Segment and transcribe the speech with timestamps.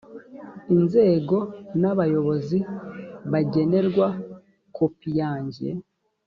[0.75, 1.37] inzego
[1.81, 2.57] n abayobozi
[3.31, 4.07] bagenerwa
[4.75, 5.67] kopi yanjye